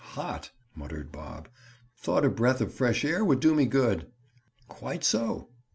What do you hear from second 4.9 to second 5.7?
so.